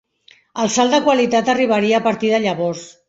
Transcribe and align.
El 0.63 0.71
salt 0.75 0.95
de 0.95 0.99
qualitat 1.09 1.51
arribaria 1.55 2.01
a 2.01 2.05
partir 2.09 2.33
de 2.33 2.41
llavors. 2.47 2.89